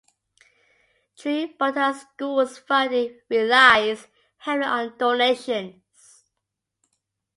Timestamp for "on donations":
4.65-6.23